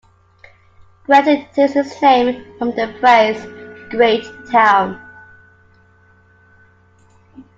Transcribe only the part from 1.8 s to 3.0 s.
name from the